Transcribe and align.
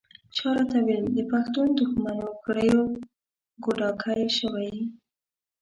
چا 0.35 0.47
راته 0.55 0.77
ویل 0.85 1.05
د 1.13 1.19
پښتون 1.31 1.67
دښمنو 1.79 2.27
کړیو 2.45 2.81
ګوډاګی 3.63 4.23
شوی 4.37 4.69
یې. 4.75 4.83